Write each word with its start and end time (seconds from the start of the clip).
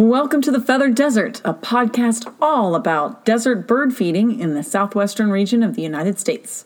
Welcome 0.00 0.42
to 0.42 0.52
the 0.52 0.60
Feathered 0.60 0.94
Desert, 0.94 1.42
a 1.44 1.52
podcast 1.52 2.32
all 2.40 2.76
about 2.76 3.24
desert 3.24 3.66
bird 3.66 3.92
feeding 3.92 4.38
in 4.38 4.54
the 4.54 4.62
southwestern 4.62 5.28
region 5.28 5.64
of 5.64 5.74
the 5.74 5.82
United 5.82 6.20
States. 6.20 6.64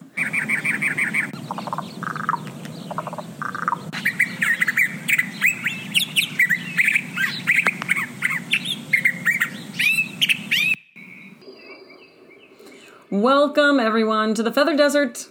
Welcome, 13.09 13.81
everyone, 13.81 14.35
to 14.35 14.43
the 14.43 14.53
Feathered 14.53 14.77
Desert. 14.77 15.27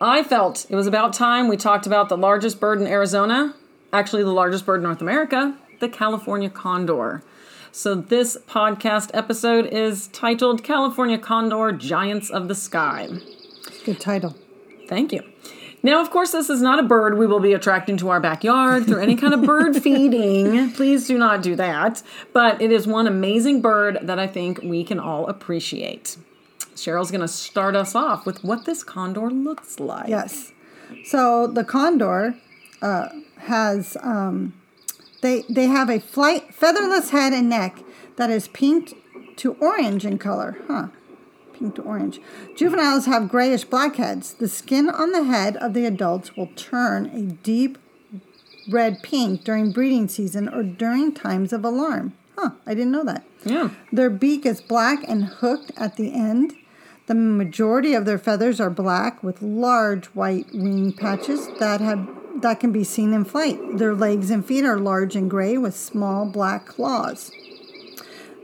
I 0.00 0.22
felt 0.22 0.64
it 0.70 0.74
was 0.74 0.86
about 0.86 1.12
time 1.12 1.48
we 1.48 1.58
talked 1.58 1.86
about 1.86 2.08
the 2.08 2.16
largest 2.16 2.60
bird 2.60 2.80
in 2.80 2.86
Arizona, 2.86 3.54
actually, 3.92 4.22
the 4.22 4.32
largest 4.32 4.64
bird 4.64 4.78
in 4.78 4.84
North 4.84 5.02
America, 5.02 5.54
the 5.80 5.88
California 5.88 6.50
condor. 6.50 7.22
So, 7.72 7.94
this 7.94 8.38
podcast 8.48 9.10
episode 9.12 9.66
is 9.66 10.08
titled 10.08 10.64
California 10.64 11.18
Condor 11.18 11.72
Giants 11.72 12.30
of 12.30 12.48
the 12.48 12.54
Sky. 12.54 13.08
Good 13.84 14.00
title. 14.00 14.34
Thank 14.88 15.12
you. 15.12 15.22
Now, 15.82 16.00
of 16.00 16.10
course, 16.10 16.32
this 16.32 16.50
is 16.50 16.60
not 16.60 16.80
a 16.80 16.82
bird 16.82 17.18
we 17.18 17.26
will 17.26 17.38
be 17.38 17.52
attracting 17.52 17.96
to 17.98 18.08
our 18.08 18.18
backyard 18.18 18.86
through 18.86 19.00
any 19.00 19.14
kind 19.14 19.34
of 19.34 19.42
bird 19.42 19.76
feeding. 19.82 20.72
Please 20.72 21.06
do 21.06 21.18
not 21.18 21.42
do 21.42 21.54
that. 21.54 22.02
But 22.32 22.60
it 22.60 22.72
is 22.72 22.86
one 22.86 23.06
amazing 23.06 23.60
bird 23.60 23.98
that 24.02 24.18
I 24.18 24.26
think 24.26 24.60
we 24.62 24.82
can 24.82 24.98
all 24.98 25.26
appreciate. 25.28 26.16
Cheryl's 26.74 27.10
going 27.10 27.20
to 27.20 27.28
start 27.28 27.76
us 27.76 27.94
off 27.94 28.26
with 28.26 28.42
what 28.42 28.64
this 28.64 28.82
condor 28.82 29.30
looks 29.30 29.78
like. 29.78 30.08
Yes. 30.08 30.52
So 31.04 31.46
the 31.46 31.62
condor 31.62 32.36
uh, 32.82 33.08
has 33.38 33.96
um, 34.02 34.54
they 35.26 35.44
they 35.48 35.66
have 35.66 35.90
a 35.90 35.98
flight 35.98 36.54
featherless 36.54 37.10
head 37.10 37.32
and 37.32 37.48
neck 37.48 37.80
that 38.16 38.30
is 38.30 38.48
pink 38.48 38.94
to 39.36 39.54
orange 39.54 40.06
in 40.06 40.18
color. 40.18 40.56
Huh. 40.68 40.88
Pink 41.52 41.74
to 41.74 41.82
orange. 41.82 42.20
Juveniles 42.56 43.06
have 43.06 43.28
grayish 43.28 43.64
black 43.64 43.96
heads. 43.96 44.34
The 44.34 44.48
skin 44.48 44.88
on 44.88 45.10
the 45.10 45.24
head 45.24 45.56
of 45.56 45.74
the 45.74 45.84
adults 45.84 46.36
will 46.36 46.50
turn 46.54 47.06
a 47.06 47.22
deep 47.22 47.78
red 48.68 49.02
pink 49.02 49.42
during 49.44 49.72
breeding 49.72 50.08
season 50.08 50.48
or 50.48 50.62
during 50.62 51.12
times 51.12 51.52
of 51.52 51.64
alarm. 51.64 52.12
Huh, 52.36 52.50
I 52.66 52.74
didn't 52.74 52.92
know 52.92 53.04
that. 53.04 53.24
Yeah. 53.44 53.70
Their 53.92 54.10
beak 54.10 54.44
is 54.46 54.60
black 54.60 55.00
and 55.08 55.24
hooked 55.24 55.72
at 55.76 55.96
the 55.96 56.12
end. 56.12 56.54
The 57.06 57.14
majority 57.14 57.94
of 57.94 58.04
their 58.04 58.18
feathers 58.18 58.60
are 58.60 58.70
black 58.70 59.22
with 59.22 59.40
large 59.40 60.06
white 60.06 60.46
wing 60.52 60.92
patches 60.92 61.48
that 61.58 61.80
have 61.80 62.08
that 62.42 62.60
can 62.60 62.72
be 62.72 62.84
seen 62.84 63.12
in 63.12 63.24
flight. 63.24 63.78
Their 63.78 63.94
legs 63.94 64.30
and 64.30 64.44
feet 64.44 64.64
are 64.64 64.78
large 64.78 65.16
and 65.16 65.30
gray 65.30 65.56
with 65.58 65.76
small 65.76 66.26
black 66.26 66.66
claws. 66.66 67.30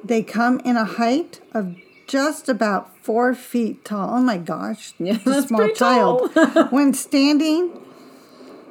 They 0.05 0.23
come 0.23 0.61
in 0.61 0.77
a 0.77 0.85
height 0.85 1.41
of 1.53 1.77
just 2.07 2.49
about 2.49 2.97
four 2.97 3.35
feet 3.35 3.85
tall. 3.85 4.11
Oh 4.15 4.23
my 4.23 4.39
gosh, 4.39 4.95
Yeah, 4.99 5.15
it's 5.15 5.27
a 5.27 5.43
small 5.43 5.69
child. 5.71 6.31
when 6.71 6.95
standing 6.95 7.81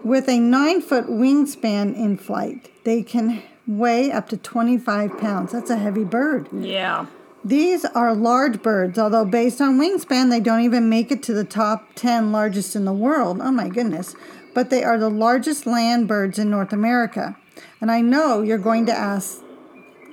with 0.03 0.27
a 0.27 0.39
nine 0.39 0.81
foot 0.81 1.07
wingspan 1.07 1.95
in 1.95 2.17
flight, 2.17 2.69
they 2.83 3.03
can 3.03 3.41
weigh 3.67 4.11
up 4.11 4.29
to 4.29 4.37
25 4.37 5.17
pounds. 5.17 5.51
That's 5.51 5.69
a 5.69 5.77
heavy 5.77 6.03
bird. 6.03 6.49
Yeah. 6.51 7.05
These 7.43 7.85
are 7.85 8.13
large 8.13 8.61
birds, 8.61 8.99
although 8.99 9.25
based 9.25 9.61
on 9.61 9.79
wingspan, 9.79 10.29
they 10.29 10.39
don't 10.39 10.61
even 10.61 10.89
make 10.89 11.11
it 11.11 11.23
to 11.23 11.33
the 11.33 11.43
top 11.43 11.87
10 11.95 12.31
largest 12.31 12.75
in 12.75 12.85
the 12.85 12.93
world. 12.93 13.39
Oh 13.41 13.51
my 13.51 13.67
goodness. 13.67 14.15
But 14.53 14.69
they 14.69 14.83
are 14.83 14.97
the 14.97 15.09
largest 15.09 15.65
land 15.65 16.07
birds 16.07 16.37
in 16.37 16.49
North 16.49 16.73
America. 16.73 17.37
And 17.79 17.91
I 17.91 18.01
know 18.01 18.41
you're 18.41 18.57
going 18.57 18.85
to 18.87 18.93
ask 18.93 19.41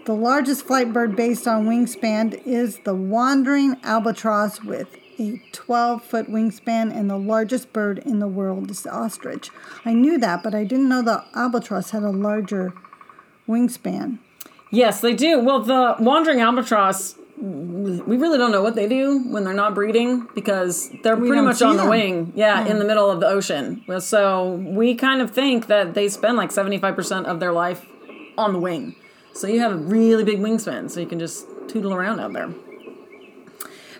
the 0.06 0.14
largest 0.14 0.66
flight 0.66 0.92
bird 0.92 1.14
based 1.16 1.46
on 1.46 1.66
wingspan 1.66 2.40
is 2.46 2.78
the 2.84 2.94
wandering 2.94 3.76
albatross 3.82 4.62
with 4.62 4.88
a 5.18 5.42
12 5.52 6.02
foot 6.02 6.28
wingspan, 6.28 6.96
and 6.96 7.10
the 7.10 7.18
largest 7.18 7.72
bird 7.72 7.98
in 7.98 8.18
the 8.18 8.28
world 8.28 8.70
is 8.70 8.82
the 8.84 8.90
ostrich. 8.90 9.50
I 9.84 9.92
knew 9.92 10.16
that, 10.18 10.42
but 10.42 10.54
I 10.54 10.64
didn't 10.64 10.88
know 10.88 11.02
the 11.02 11.24
albatross 11.34 11.90
had 11.90 12.04
a 12.04 12.10
larger 12.10 12.72
wingspan. 13.48 14.18
Yes, 14.70 15.00
they 15.00 15.14
do. 15.14 15.40
Well, 15.40 15.60
the 15.60 15.96
wandering 15.98 16.40
albatross, 16.40 17.16
we 17.40 18.16
really 18.16 18.38
don't 18.38 18.50
know 18.50 18.62
what 18.62 18.74
they 18.74 18.88
do 18.88 19.20
when 19.28 19.44
they're 19.44 19.54
not 19.54 19.74
breeding 19.74 20.26
because 20.34 20.90
they're 21.02 21.16
pretty 21.16 21.40
much 21.40 21.62
on 21.62 21.76
the 21.76 21.82
them. 21.82 21.90
wing, 21.90 22.32
yeah, 22.34 22.66
in 22.66 22.78
the 22.78 22.84
middle 22.84 23.10
of 23.10 23.20
the 23.20 23.26
ocean. 23.26 23.84
So 24.00 24.54
we 24.54 24.94
kind 24.94 25.20
of 25.20 25.30
think 25.30 25.68
that 25.68 25.94
they 25.94 26.08
spend 26.08 26.36
like 26.36 26.50
75% 26.50 27.26
of 27.26 27.38
their 27.40 27.52
life 27.52 27.86
on 28.36 28.52
the 28.52 28.58
wing. 28.58 28.96
So 29.34 29.46
you 29.46 29.60
have 29.60 29.72
a 29.72 29.76
really 29.76 30.24
big 30.24 30.40
wingspan, 30.40 30.90
so 30.90 31.00
you 31.00 31.06
can 31.06 31.18
just 31.18 31.46
tootle 31.68 31.94
around 31.94 32.18
out 32.18 32.32
there. 32.32 32.52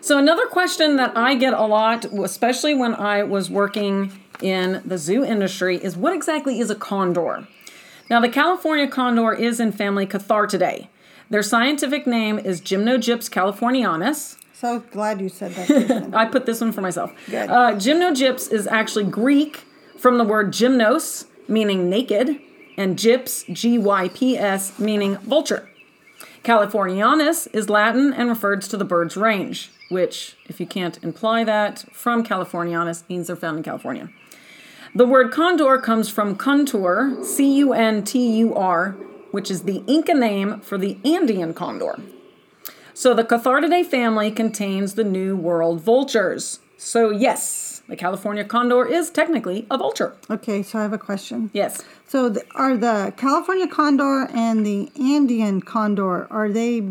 So 0.01 0.17
another 0.17 0.47
question 0.47 0.97
that 0.97 1.15
I 1.15 1.35
get 1.35 1.53
a 1.53 1.65
lot, 1.65 2.05
especially 2.05 2.73
when 2.73 2.95
I 2.95 3.23
was 3.23 3.49
working 3.49 4.11
in 4.41 4.81
the 4.83 4.97
zoo 4.97 5.23
industry, 5.23 5.77
is 5.77 5.95
what 5.95 6.13
exactly 6.13 6.59
is 6.59 6.69
a 6.69 6.75
condor? 6.75 7.47
Now, 8.09 8.19
the 8.19 8.29
California 8.29 8.87
condor 8.87 9.33
is 9.33 9.59
in 9.59 9.71
family 9.71 10.07
Cathartidae. 10.07 10.87
Their 11.29 11.43
scientific 11.43 12.07
name 12.07 12.39
is 12.39 12.59
Gymnogyps 12.59 13.29
californianus. 13.29 14.37
So 14.53 14.79
glad 14.91 15.21
you 15.21 15.29
said 15.29 15.51
that. 15.53 16.13
I 16.13 16.25
put 16.25 16.45
this 16.45 16.59
one 16.59 16.71
for 16.71 16.81
myself. 16.81 17.13
Good. 17.29 17.49
Uh, 17.49 17.73
Gymnogyps 17.73 18.51
is 18.51 18.67
actually 18.67 19.05
Greek 19.05 19.63
from 19.97 20.17
the 20.17 20.23
word 20.23 20.51
gymnos, 20.51 21.25
meaning 21.47 21.89
naked, 21.89 22.39
and 22.77 22.97
gyps, 22.97 23.51
G 23.53 23.77
Y 23.77 24.09
P 24.09 24.37
S, 24.37 24.79
meaning 24.79 25.17
vulture. 25.17 25.69
Californianus 26.43 27.47
is 27.53 27.69
Latin 27.69 28.13
and 28.13 28.29
refers 28.29 28.67
to 28.69 28.77
the 28.77 28.85
bird's 28.85 29.15
range, 29.15 29.71
which, 29.89 30.35
if 30.45 30.59
you 30.59 30.65
can't 30.65 31.01
imply 31.03 31.43
that, 31.43 31.85
from 31.93 32.23
Californianus 32.23 33.07
means 33.09 33.27
they're 33.27 33.35
found 33.35 33.57
in 33.57 33.63
California. 33.63 34.09
The 34.95 35.05
word 35.05 35.31
condor 35.31 35.77
comes 35.77 36.09
from 36.09 36.35
cuntur, 36.35 37.23
C 37.23 37.57
U 37.57 37.73
N 37.73 38.03
T 38.03 38.37
U 38.37 38.55
R, 38.55 38.95
which 39.31 39.49
is 39.51 39.63
the 39.63 39.83
Inca 39.87 40.13
name 40.13 40.59
for 40.61 40.77
the 40.77 40.97
Andean 41.05 41.53
condor. 41.53 41.99
So 42.93 43.13
the 43.13 43.23
Cathartidae 43.23 43.85
family 43.85 44.29
contains 44.31 44.95
the 44.95 45.03
New 45.03 45.35
World 45.35 45.81
vultures. 45.81 46.59
So, 46.77 47.09
yes, 47.09 47.81
the 47.89 47.95
California 47.95 48.43
condor 48.43 48.85
is 48.85 49.09
technically 49.09 49.65
a 49.69 49.77
vulture. 49.77 50.15
okay, 50.29 50.61
so 50.63 50.79
I 50.79 50.83
have 50.83 50.93
a 50.93 50.97
question. 50.97 51.49
Yes. 51.53 51.83
So 52.07 52.29
the, 52.29 52.43
are 52.55 52.77
the 52.77 53.13
California 53.17 53.67
condor 53.67 54.27
and 54.33 54.65
the 54.65 54.89
Andean 54.99 55.61
condor 55.61 56.27
are 56.31 56.49
they 56.49 56.83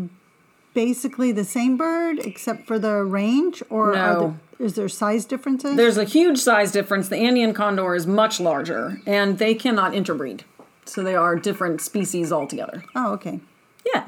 basically 0.73 1.31
the 1.31 1.43
same 1.43 1.75
bird 1.77 2.19
except 2.19 2.67
for 2.67 2.77
the 2.79 3.03
range, 3.03 3.63
or 3.69 3.95
are 3.95 4.13
No. 4.13 4.37
there, 4.57 4.67
is 4.67 4.73
there 4.75 4.89
size 4.89 5.25
differences? 5.25 5.75
There's 5.75 5.97
a 5.97 6.03
huge 6.03 6.37
size 6.37 6.71
difference. 6.71 7.09
The 7.09 7.17
Andean 7.17 7.53
condor 7.53 7.95
is 7.95 8.05
much 8.05 8.39
larger, 8.39 8.99
and 9.05 9.37
they 9.39 9.55
cannot 9.55 9.93
interbreed. 9.95 10.43
So 10.89 11.03
they 11.03 11.15
are 11.15 11.35
different 11.35 11.81
species 11.81 12.31
altogether. 12.31 12.83
oh, 12.95 13.13
okay. 13.13 13.39
Yeah. 13.85 14.07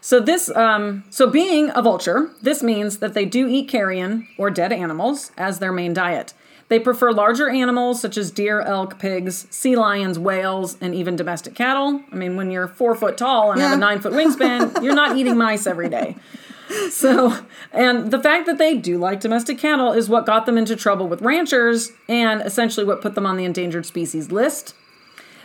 So 0.00 0.18
this, 0.18 0.50
um, 0.56 1.04
so 1.10 1.28
being 1.28 1.70
a 1.74 1.82
vulture, 1.82 2.30
this 2.40 2.62
means 2.62 2.98
that 2.98 3.14
they 3.14 3.24
do 3.26 3.46
eat 3.46 3.68
carrion 3.68 4.26
or 4.38 4.50
dead 4.50 4.72
animals 4.72 5.30
as 5.36 5.58
their 5.58 5.72
main 5.72 5.92
diet. 5.92 6.32
They 6.68 6.78
prefer 6.78 7.10
larger 7.10 7.50
animals 7.50 8.00
such 8.00 8.16
as 8.16 8.30
deer, 8.30 8.60
elk, 8.60 8.98
pigs, 8.98 9.46
sea 9.50 9.74
lions, 9.76 10.18
whales, 10.18 10.78
and 10.80 10.94
even 10.94 11.16
domestic 11.16 11.54
cattle. 11.54 12.00
I 12.12 12.14
mean, 12.14 12.36
when 12.36 12.50
you're 12.50 12.68
four 12.68 12.94
foot 12.94 13.18
tall 13.18 13.50
and 13.50 13.60
have 13.60 13.72
a 13.72 13.76
nine 13.76 14.00
foot 14.00 14.12
wingspan, 14.12 14.82
you're 14.82 14.94
not 14.94 15.16
eating 15.16 15.36
mice 15.36 15.66
every 15.66 15.88
day. 15.88 16.16
So, 16.90 17.36
and 17.72 18.12
the 18.12 18.22
fact 18.22 18.46
that 18.46 18.58
they 18.58 18.76
do 18.76 18.98
like 18.98 19.18
domestic 19.18 19.58
cattle 19.58 19.92
is 19.92 20.08
what 20.08 20.24
got 20.24 20.46
them 20.46 20.56
into 20.56 20.76
trouble 20.76 21.08
with 21.08 21.20
ranchers 21.20 21.90
and 22.08 22.40
essentially 22.42 22.86
what 22.86 23.02
put 23.02 23.16
them 23.16 23.26
on 23.26 23.36
the 23.36 23.44
endangered 23.44 23.84
species 23.84 24.30
list. 24.30 24.76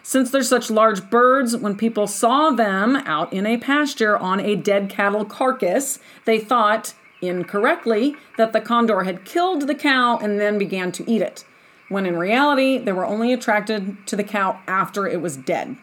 Since 0.07 0.29
they're 0.29 0.43
such 0.43 0.69
large 0.69 1.09
birds, 1.09 1.57
when 1.57 1.75
people 1.75 2.05
saw 2.05 2.51
them 2.51 2.95
out 2.95 3.33
in 3.33 3.47
a 3.47 3.57
pasture 3.57 4.15
on 4.15 4.39
a 4.39 4.55
dead 4.55 4.87
cattle 4.87 5.25
carcass, 5.25 5.97
they 6.25 6.37
thought 6.37 6.93
incorrectly 7.23 8.15
that 8.37 8.53
the 8.53 8.61
condor 8.61 9.05
had 9.05 9.25
killed 9.25 9.65
the 9.65 9.73
cow 9.73 10.19
and 10.19 10.39
then 10.39 10.59
began 10.59 10.91
to 10.91 11.09
eat 11.09 11.23
it, 11.23 11.43
when 11.89 12.05
in 12.05 12.17
reality, 12.17 12.77
they 12.77 12.91
were 12.91 13.03
only 13.03 13.33
attracted 13.33 14.05
to 14.05 14.15
the 14.15 14.23
cow 14.23 14.59
after 14.67 15.07
it 15.07 15.21
was 15.21 15.37
dead. 15.37 15.75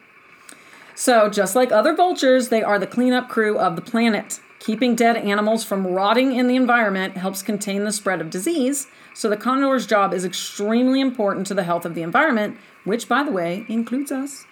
So, 0.95 1.27
just 1.27 1.53
like 1.53 1.73
other 1.73 1.93
vultures, 1.93 2.47
they 2.47 2.63
are 2.63 2.79
the 2.79 2.87
cleanup 2.87 3.27
crew 3.27 3.59
of 3.59 3.75
the 3.75 3.81
planet. 3.81 4.39
Keeping 4.59 4.95
dead 4.95 5.17
animals 5.17 5.65
from 5.65 5.85
rotting 5.85 6.33
in 6.33 6.47
the 6.47 6.55
environment 6.55 7.17
helps 7.17 7.41
contain 7.41 7.83
the 7.83 7.91
spread 7.91 8.21
of 8.21 8.29
disease, 8.29 8.87
so 9.13 9.27
the 9.27 9.35
condor's 9.35 9.85
job 9.85 10.13
is 10.13 10.23
extremely 10.23 11.01
important 11.01 11.45
to 11.47 11.53
the 11.53 11.63
health 11.63 11.83
of 11.83 11.93
the 11.93 12.03
environment, 12.03 12.57
which, 12.83 13.07
by 13.07 13.23
the 13.23 13.31
way, 13.31 13.65
includes 13.67 14.11
us. 14.11 14.45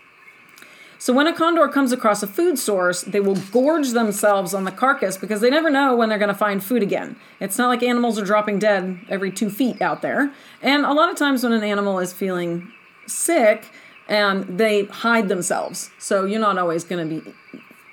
So, 0.98 1.14
when 1.14 1.26
a 1.26 1.34
condor 1.34 1.68
comes 1.68 1.92
across 1.92 2.22
a 2.22 2.28
food 2.28 2.60
source, 2.60 3.02
they 3.02 3.20
will 3.20 3.38
gorge 3.52 3.90
themselves 3.90 4.54
on 4.54 4.66
the 4.66 4.72
carcass 4.72 5.18
because 5.18 5.42
they 5.42 5.50
never 5.50 5.72
know 5.72 5.96
when 5.96 6.10
they're 6.10 6.20
going 6.20 6.30
to 6.30 6.36
find 6.36 6.64
food 6.64 6.84
again. 6.84 7.16
It's 7.40 7.58
not 7.58 7.70
like 7.70 7.82
animals 7.82 8.20
are 8.20 8.26
dropping 8.26 8.60
dead 8.60 9.00
every 9.10 9.32
two 9.32 9.50
feet 9.50 9.82
out 9.82 10.04
there. 10.04 10.32
And 10.62 10.86
a 10.86 10.94
lot 10.94 11.10
of 11.10 11.18
times, 11.18 11.44
when 11.44 11.54
an 11.54 11.64
animal 11.64 11.98
is 11.98 12.14
feeling 12.14 12.72
sick, 13.08 13.66
and 14.12 14.58
they 14.60 14.84
hide 14.86 15.30
themselves. 15.30 15.90
So 15.98 16.26
you're 16.26 16.42
not 16.42 16.58
always 16.58 16.84
going 16.84 17.10
to 17.10 17.22
be 17.22 17.34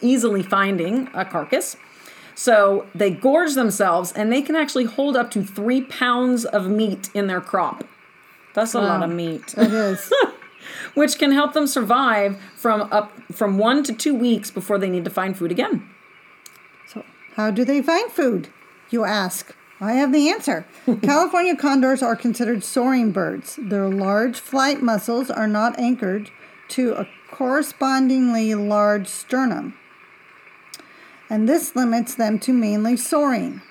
easily 0.01 0.43
finding 0.43 1.09
a 1.15 1.25
carcass. 1.25 1.77
So 2.35 2.87
they 2.95 3.11
gorge 3.11 3.55
themselves 3.55 4.13
and 4.13 4.33
they 4.33 4.43
can 4.43 4.57
actually 4.57 4.85
hold 4.85 5.17
up 5.17 5.31
to 5.33 5.45
three 5.45 5.83
pounds 5.83 6.45
of 6.45 6.69
meat 6.69 7.09
in 7.15 7.29
their 7.29 7.41
crop. 7.41 7.85
That's 8.55 8.75
a 8.75 8.81
lot 8.81 9.03
of 9.03 9.11
meat. 9.11 9.55
It 9.57 9.73
is. 9.73 10.13
Which 10.95 11.19
can 11.19 11.33
help 11.33 11.53
them 11.53 11.67
survive 11.67 12.39
from 12.57 12.83
up 12.93 13.13
from 13.33 13.59
one 13.59 13.83
to 13.85 13.93
two 13.93 14.15
weeks 14.15 14.51
before 14.51 14.79
they 14.79 14.91
need 14.91 15.05
to 15.05 15.11
find 15.11 15.37
food 15.37 15.51
again. 15.51 15.89
so, 16.87 17.05
how 17.35 17.51
do 17.51 17.65
they 17.65 17.81
find 17.83 18.11
food? 18.11 18.49
You 18.91 19.05
ask. 19.05 19.55
I 19.81 19.93
have 19.93 20.13
the 20.13 20.29
answer. 20.29 20.67
California 21.03 21.55
condors 21.55 22.03
are 22.03 22.17
considered 22.17 22.65
soaring 22.65 23.13
birds. 23.13 23.59
Their 23.63 23.89
large 23.89 24.41
flight 24.41 24.83
muscles 24.83 25.31
are 25.31 25.47
not 25.47 25.79
anchored 25.79 26.31
to 26.71 26.95
a 26.95 27.09
correspondingly 27.31 28.55
large 28.55 29.07
sternum, 29.07 29.75
and 31.31 31.49
this 31.49 31.77
limits 31.77 32.15
them 32.15 32.39
to 32.41 32.53
mainly 32.53 32.97
soaring. 32.97 33.63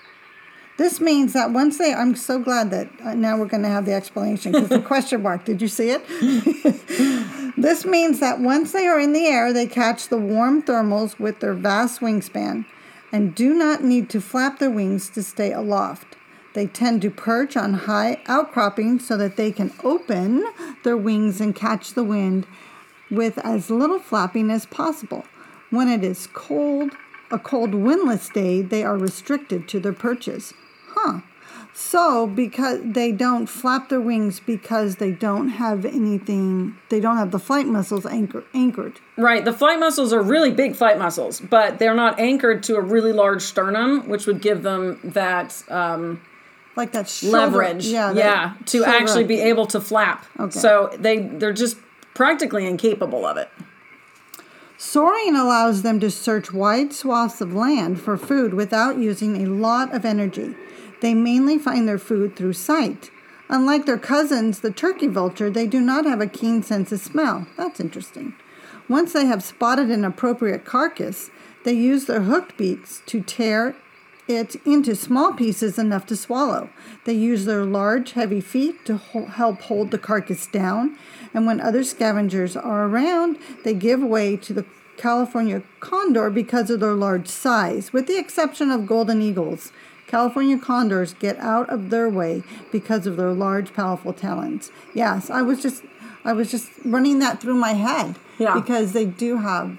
This 0.78 1.00
means 1.00 1.32
that 1.32 1.50
once 1.50 1.76
they, 1.76 1.92
I'm 1.92 2.14
so 2.14 2.38
glad 2.38 2.70
that 2.70 2.88
uh, 3.02 3.14
now 3.14 3.36
we're 3.36 3.46
going 3.46 3.64
to 3.64 3.68
have 3.68 3.84
the 3.84 3.92
explanation 3.92 4.52
because 4.52 4.68
the 4.68 4.80
question 4.86 5.24
mark, 5.24 5.44
did 5.44 5.60
you 5.60 5.66
see 5.66 5.90
it? 5.90 6.06
this 7.56 7.84
means 7.84 8.20
that 8.20 8.38
once 8.38 8.70
they 8.70 8.86
are 8.86 9.00
in 9.00 9.12
the 9.12 9.26
air, 9.26 9.52
they 9.52 9.66
catch 9.66 10.06
the 10.06 10.16
warm 10.16 10.62
thermals 10.62 11.18
with 11.18 11.40
their 11.40 11.52
vast 11.52 12.00
wingspan 12.00 12.64
and 13.10 13.34
do 13.34 13.54
not 13.54 13.82
need 13.82 14.08
to 14.10 14.20
flap 14.20 14.60
their 14.60 14.70
wings 14.70 15.10
to 15.10 15.22
stay 15.24 15.52
aloft. 15.52 16.14
They 16.54 16.68
tend 16.68 17.02
to 17.02 17.10
perch 17.10 17.56
on 17.56 17.74
high 17.74 18.22
outcroppings 18.26 19.04
so 19.04 19.16
that 19.16 19.36
they 19.36 19.50
can 19.50 19.72
open 19.82 20.46
their 20.84 20.96
wings 20.96 21.40
and 21.40 21.56
catch 21.56 21.94
the 21.94 22.04
wind 22.04 22.46
with 23.10 23.36
as 23.38 23.68
little 23.68 23.98
flapping 23.98 24.48
as 24.48 24.64
possible. 24.66 25.24
When 25.70 25.88
it 25.88 26.04
is 26.04 26.28
cold, 26.28 26.92
a 27.32 27.38
cold 27.40 27.74
windless 27.74 28.28
day, 28.28 28.62
they 28.62 28.84
are 28.84 28.96
restricted 28.96 29.66
to 29.68 29.80
their 29.80 29.92
perches. 29.92 30.54
Huh. 31.00 31.20
So, 31.74 32.26
because 32.26 32.80
they 32.82 33.12
don't 33.12 33.46
flap 33.46 33.88
their 33.88 34.00
wings 34.00 34.40
because 34.40 34.96
they 34.96 35.12
don't 35.12 35.48
have 35.48 35.84
anything, 35.84 36.76
they 36.88 36.98
don't 36.98 37.16
have 37.18 37.30
the 37.30 37.38
flight 37.38 37.66
muscles 37.66 38.04
anchor, 38.04 38.42
anchored. 38.52 38.98
Right, 39.16 39.44
the 39.44 39.52
flight 39.52 39.78
muscles 39.78 40.12
are 40.12 40.20
really 40.20 40.50
big 40.50 40.74
flight 40.74 40.98
muscles, 40.98 41.38
but 41.40 41.78
they're 41.78 41.94
not 41.94 42.18
anchored 42.18 42.64
to 42.64 42.74
a 42.76 42.80
really 42.80 43.12
large 43.12 43.42
sternum, 43.42 44.08
which 44.08 44.26
would 44.26 44.40
give 44.40 44.64
them 44.64 44.98
that 45.04 45.62
um, 45.70 46.20
Like 46.74 46.90
that 46.92 47.08
shoulder, 47.08 47.38
leverage. 47.38 47.86
Yeah, 47.86 48.12
yeah, 48.12 48.54
to 48.66 48.78
shoulder- 48.78 48.90
actually 48.90 49.24
be 49.24 49.40
able 49.40 49.66
to 49.66 49.80
flap. 49.80 50.26
Okay. 50.40 50.58
So 50.58 50.90
they 50.98 51.18
they're 51.18 51.52
just 51.52 51.76
practically 52.12 52.66
incapable 52.66 53.24
of 53.24 53.36
it. 53.36 53.50
Soaring 54.76 55.36
allows 55.36 55.82
them 55.82 56.00
to 56.00 56.10
search 56.10 56.52
wide 56.52 56.92
swaths 56.92 57.40
of 57.40 57.54
land 57.54 58.00
for 58.00 58.16
food 58.16 58.54
without 58.54 58.96
using 58.98 59.44
a 59.44 59.50
lot 59.50 59.94
of 59.94 60.04
energy. 60.04 60.56
They 61.00 61.14
mainly 61.14 61.58
find 61.58 61.86
their 61.86 61.98
food 61.98 62.36
through 62.36 62.54
sight. 62.54 63.10
Unlike 63.48 63.86
their 63.86 63.98
cousins, 63.98 64.60
the 64.60 64.70
turkey 64.70 65.06
vulture, 65.06 65.48
they 65.48 65.66
do 65.66 65.80
not 65.80 66.04
have 66.04 66.20
a 66.20 66.26
keen 66.26 66.62
sense 66.62 66.92
of 66.92 67.00
smell. 67.00 67.46
That's 67.56 67.80
interesting. 67.80 68.34
Once 68.88 69.12
they 69.12 69.26
have 69.26 69.42
spotted 69.42 69.90
an 69.90 70.04
appropriate 70.04 70.64
carcass, 70.64 71.30
they 71.64 71.72
use 71.72 72.06
their 72.06 72.22
hooked 72.22 72.56
beaks 72.56 73.02
to 73.06 73.20
tear 73.20 73.74
it 74.26 74.56
into 74.66 74.94
small 74.94 75.32
pieces 75.32 75.78
enough 75.78 76.06
to 76.06 76.16
swallow. 76.16 76.68
They 77.04 77.14
use 77.14 77.46
their 77.46 77.64
large, 77.64 78.12
heavy 78.12 78.40
feet 78.40 78.84
to 78.84 78.98
ho- 78.98 79.26
help 79.26 79.62
hold 79.62 79.90
the 79.90 79.98
carcass 79.98 80.46
down, 80.46 80.96
and 81.32 81.46
when 81.46 81.60
other 81.60 81.82
scavengers 81.82 82.54
are 82.56 82.86
around, 82.86 83.38
they 83.64 83.72
give 83.72 84.02
way 84.02 84.36
to 84.36 84.52
the 84.52 84.66
California 84.98 85.62
condor 85.80 86.28
because 86.28 86.70
of 86.70 86.80
their 86.80 86.92
large 86.92 87.28
size, 87.28 87.92
with 87.92 88.06
the 88.06 88.18
exception 88.18 88.70
of 88.70 88.86
golden 88.86 89.22
eagles. 89.22 89.72
California 90.08 90.58
condors 90.58 91.14
get 91.14 91.38
out 91.38 91.68
of 91.70 91.90
their 91.90 92.08
way 92.08 92.42
because 92.72 93.06
of 93.06 93.16
their 93.16 93.32
large, 93.32 93.72
powerful 93.74 94.12
talons. 94.12 94.72
Yes, 94.94 95.30
I 95.30 95.42
was 95.42 95.62
just, 95.62 95.84
I 96.24 96.32
was 96.32 96.50
just 96.50 96.70
running 96.84 97.20
that 97.20 97.40
through 97.40 97.54
my 97.54 97.74
head 97.74 98.16
Yeah. 98.38 98.54
because 98.54 98.92
they 98.92 99.04
do 99.04 99.36
have, 99.38 99.78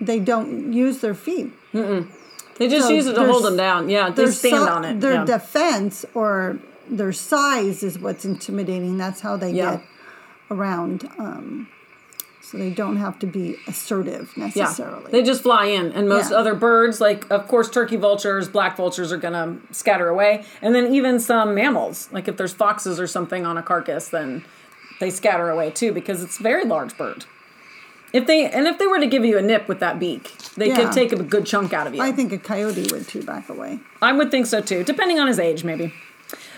they 0.00 0.20
don't 0.20 0.72
use 0.72 0.98
their 1.00 1.14
feet. 1.14 1.50
They 1.72 2.68
just 2.68 2.86
So 2.86 2.92
use 2.94 3.06
it 3.06 3.14
to 3.14 3.24
hold 3.26 3.42
them 3.44 3.56
down. 3.56 3.88
Yeah, 3.88 4.10
they 4.10 4.26
stand 4.26 4.62
si- 4.64 4.70
on 4.70 4.84
it. 4.84 5.00
Their 5.00 5.14
yeah. 5.14 5.24
defense 5.24 6.04
or 6.14 6.58
their 6.88 7.12
size 7.12 7.82
is 7.82 7.98
what's 7.98 8.24
intimidating. 8.24 8.96
That's 8.98 9.22
how 9.22 9.36
they 9.36 9.50
Yeah. 9.50 9.76
get 9.76 9.82
around. 10.50 11.08
Um, 11.18 11.68
so 12.54 12.58
they 12.58 12.70
don't 12.70 12.96
have 12.96 13.18
to 13.18 13.26
be 13.26 13.56
assertive 13.66 14.36
necessarily. 14.36 15.02
Yeah, 15.04 15.10
they 15.10 15.22
just 15.22 15.42
fly 15.42 15.66
in, 15.66 15.92
and 15.92 16.08
most 16.08 16.30
Yeah. 16.30 16.36
other 16.38 16.54
birds, 16.54 17.00
like 17.00 17.28
of 17.30 17.48
course 17.48 17.68
turkey 17.68 17.96
vultures, 17.96 18.48
black 18.48 18.76
vultures, 18.76 19.12
are 19.12 19.16
gonna 19.16 19.56
scatter 19.72 20.08
away, 20.08 20.44
and 20.62 20.74
then 20.74 20.94
even 20.94 21.18
some 21.18 21.54
mammals, 21.54 22.08
like 22.12 22.28
if 22.28 22.36
there's 22.36 22.52
foxes 22.52 23.00
or 23.00 23.06
something 23.06 23.44
on 23.44 23.58
a 23.58 23.62
carcass, 23.62 24.08
then 24.08 24.44
they 25.00 25.10
scatter 25.10 25.50
away 25.50 25.70
too 25.70 25.92
because 25.92 26.22
it's 26.22 26.38
a 26.38 26.42
very 26.42 26.64
large 26.64 26.96
bird. 26.96 27.24
If 28.12 28.26
they 28.28 28.44
and 28.48 28.68
if 28.68 28.78
they 28.78 28.86
were 28.86 29.00
to 29.00 29.06
give 29.08 29.24
you 29.24 29.36
a 29.36 29.42
nip 29.42 29.66
with 29.66 29.80
that 29.80 29.98
beak, 29.98 30.32
they 30.56 30.68
Yeah. 30.68 30.76
could 30.76 30.92
take 30.92 31.12
a 31.12 31.16
good 31.16 31.44
chunk 31.46 31.72
out 31.72 31.88
of 31.88 31.94
you. 31.96 32.00
I 32.02 32.12
think 32.12 32.32
a 32.32 32.38
coyote 32.38 32.86
would 32.92 33.08
too 33.08 33.22
back 33.22 33.48
away. 33.48 33.80
I 34.00 34.12
would 34.12 34.30
think 34.30 34.46
so 34.46 34.60
too, 34.60 34.84
depending 34.84 35.18
on 35.18 35.26
his 35.26 35.40
age, 35.40 35.64
maybe. 35.64 35.92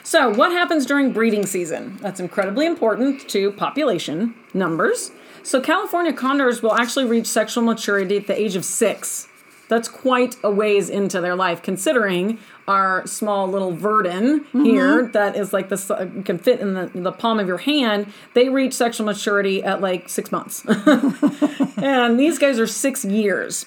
So, 0.02 0.28
what 0.32 0.52
happens 0.52 0.87
during 0.87 1.10
breeding 1.12 1.46
season? 1.46 1.98
That's 2.00 2.20
incredibly 2.20 2.64
important 2.66 3.26
to 3.31 3.50
population 3.50 4.34
numbers. 4.54 5.10
So, 5.46 5.60
California 5.60 6.12
condors 6.12 6.60
will 6.60 6.75
actually 6.75 7.04
reach 7.04 7.28
sexual 7.28 7.62
maturity 7.62 8.16
at 8.16 8.26
the 8.26 8.37
age 8.37 8.56
of 8.56 8.64
six. 8.64 9.28
That's 9.69 9.87
quite 9.87 10.34
a 10.43 10.50
ways 10.50 10.90
into 10.90 11.20
their 11.20 11.37
life, 11.37 11.62
considering 11.62 12.40
our 12.66 13.06
small 13.06 13.46
little 13.46 13.70
verdin 13.70 14.44
here 14.64 15.06
that 15.06 15.37
is 15.37 15.52
like 15.52 15.69
this 15.69 15.88
uh, 15.88 16.10
can 16.25 16.38
fit 16.38 16.58
in 16.58 16.75
the, 16.75 16.90
the 16.93 17.12
palm 17.12 17.38
of 17.38 17.46
your 17.46 17.58
hand. 17.58 18.12
They 18.34 18.48
reach 18.48 18.75
sexual 18.75 19.06
maturity 19.06 19.62
at 19.62 19.81
like 19.81 20.08
six 20.08 20.32
months, 20.32 20.64
and 21.76 22.19
these 22.19 22.40
guys 22.40 22.58
are 22.58 22.66
six 22.66 23.04
years, 23.04 23.66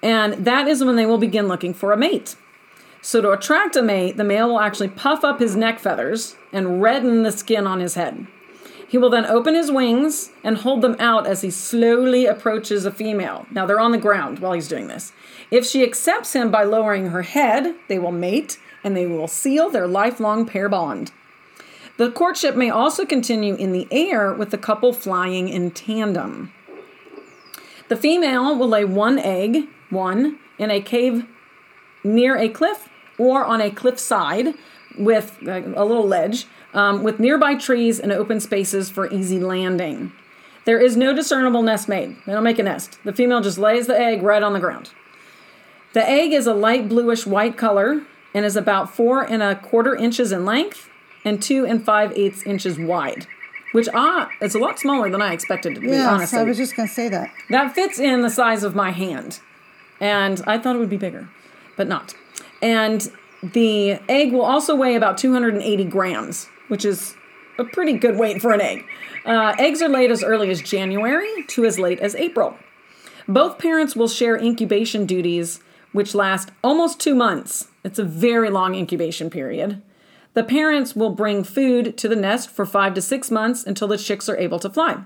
and 0.00 0.34
that 0.44 0.68
is 0.68 0.84
when 0.84 0.94
they 0.94 1.04
will 1.04 1.18
begin 1.18 1.48
looking 1.48 1.74
for 1.74 1.90
a 1.90 1.96
mate. 1.96 2.36
So, 3.02 3.20
to 3.20 3.32
attract 3.32 3.74
a 3.74 3.82
mate, 3.82 4.18
the 4.18 4.24
male 4.24 4.50
will 4.50 4.60
actually 4.60 4.90
puff 4.90 5.24
up 5.24 5.40
his 5.40 5.56
neck 5.56 5.80
feathers 5.80 6.36
and 6.52 6.80
redden 6.80 7.24
the 7.24 7.32
skin 7.32 7.66
on 7.66 7.80
his 7.80 7.94
head. 7.94 8.28
He 8.88 8.96
will 8.96 9.10
then 9.10 9.26
open 9.26 9.54
his 9.54 9.70
wings 9.70 10.30
and 10.42 10.56
hold 10.56 10.80
them 10.80 10.96
out 10.98 11.26
as 11.26 11.42
he 11.42 11.50
slowly 11.50 12.24
approaches 12.24 12.86
a 12.86 12.90
female. 12.90 13.46
Now, 13.50 13.66
they're 13.66 13.78
on 13.78 13.92
the 13.92 13.98
ground 13.98 14.38
while 14.38 14.54
he's 14.54 14.66
doing 14.66 14.88
this. 14.88 15.12
If 15.50 15.66
she 15.66 15.82
accepts 15.82 16.32
him 16.32 16.50
by 16.50 16.64
lowering 16.64 17.10
her 17.10 17.22
head, 17.22 17.74
they 17.88 17.98
will 17.98 18.12
mate 18.12 18.58
and 18.82 18.96
they 18.96 19.06
will 19.06 19.28
seal 19.28 19.68
their 19.68 19.86
lifelong 19.86 20.46
pair 20.46 20.70
bond. 20.70 21.12
The 21.98 22.10
courtship 22.10 22.56
may 22.56 22.70
also 22.70 23.04
continue 23.04 23.56
in 23.56 23.72
the 23.72 23.86
air 23.90 24.32
with 24.32 24.50
the 24.50 24.58
couple 24.58 24.94
flying 24.94 25.50
in 25.50 25.70
tandem. 25.70 26.52
The 27.88 27.96
female 27.96 28.56
will 28.56 28.68
lay 28.68 28.84
one 28.84 29.18
egg, 29.18 29.68
one, 29.90 30.38
in 30.58 30.70
a 30.70 30.80
cave 30.80 31.26
near 32.02 32.36
a 32.36 32.48
cliff 32.48 32.88
or 33.18 33.44
on 33.44 33.60
a 33.60 33.70
cliff 33.70 33.98
side 33.98 34.54
with 34.96 35.38
a 35.42 35.84
little 35.84 36.06
ledge 36.06 36.46
um, 36.74 37.02
with 37.02 37.18
nearby 37.18 37.54
trees 37.54 37.98
and 37.98 38.12
open 38.12 38.40
spaces 38.40 38.90
for 38.90 39.10
easy 39.12 39.40
landing. 39.40 40.12
There 40.64 40.78
is 40.78 40.96
no 40.96 41.14
discernible 41.14 41.62
nest 41.62 41.88
made. 41.88 42.16
They 42.26 42.32
don't 42.32 42.44
make 42.44 42.58
a 42.58 42.62
nest. 42.62 42.98
The 43.04 43.12
female 43.12 43.40
just 43.40 43.58
lays 43.58 43.86
the 43.86 43.98
egg 43.98 44.22
right 44.22 44.42
on 44.42 44.52
the 44.52 44.60
ground. 44.60 44.90
The 45.94 46.08
egg 46.08 46.32
is 46.32 46.46
a 46.46 46.52
light 46.54 46.88
bluish 46.88 47.26
white 47.26 47.56
color 47.56 48.02
and 48.34 48.44
is 48.44 48.56
about 48.56 48.94
four 48.94 49.22
and 49.22 49.42
a 49.42 49.54
quarter 49.56 49.96
inches 49.96 50.30
in 50.32 50.44
length 50.44 50.90
and 51.24 51.42
two 51.42 51.64
and 51.64 51.82
five 51.82 52.12
eighths 52.16 52.42
inches 52.42 52.78
wide, 52.78 53.26
which 53.72 53.88
ah, 53.94 54.30
it's 54.40 54.54
a 54.54 54.58
lot 54.58 54.78
smaller 54.78 55.10
than 55.10 55.22
I 55.22 55.32
expected 55.32 55.74
to 55.74 55.80
be. 55.80 55.88
Yes, 55.88 56.06
honestly, 56.06 56.38
I 56.38 56.42
was 56.44 56.58
just 56.58 56.76
going 56.76 56.88
to 56.88 56.94
say 56.94 57.08
that. 57.08 57.32
that 57.48 57.74
fits 57.74 57.98
in 57.98 58.20
the 58.20 58.30
size 58.30 58.62
of 58.62 58.74
my 58.74 58.90
hand. 58.90 59.40
And 60.00 60.42
I 60.46 60.58
thought 60.58 60.76
it 60.76 60.78
would 60.78 60.90
be 60.90 60.96
bigger, 60.96 61.28
but 61.76 61.88
not. 61.88 62.14
And 62.62 63.10
the 63.42 63.98
egg 64.08 64.32
will 64.32 64.44
also 64.44 64.74
weigh 64.76 64.94
about 64.94 65.18
280 65.18 65.84
grams, 65.84 66.48
which 66.68 66.84
is 66.84 67.14
a 67.58 67.64
pretty 67.64 67.94
good 67.94 68.16
weight 68.16 68.40
for 68.40 68.52
an 68.52 68.60
egg. 68.60 68.84
Uh, 69.24 69.54
eggs 69.58 69.82
are 69.82 69.88
laid 69.88 70.10
as 70.10 70.22
early 70.22 70.50
as 70.50 70.62
January 70.62 71.42
to 71.48 71.64
as 71.64 71.78
late 71.78 71.98
as 72.00 72.14
April. 72.14 72.56
Both 73.26 73.58
parents 73.58 73.94
will 73.94 74.08
share 74.08 74.36
incubation 74.36 75.04
duties, 75.04 75.60
which 75.92 76.14
last 76.14 76.50
almost 76.62 77.00
two 77.00 77.14
months. 77.14 77.68
It's 77.84 77.98
a 77.98 78.04
very 78.04 78.48
long 78.48 78.74
incubation 78.74 79.28
period. 79.28 79.82
The 80.34 80.44
parents 80.44 80.94
will 80.94 81.10
bring 81.10 81.42
food 81.42 81.98
to 81.98 82.08
the 82.08 82.16
nest 82.16 82.48
for 82.48 82.64
five 82.64 82.94
to 82.94 83.02
six 83.02 83.30
months 83.30 83.66
until 83.66 83.88
the 83.88 83.98
chicks 83.98 84.28
are 84.28 84.36
able 84.36 84.58
to 84.60 84.70
fly. 84.70 85.02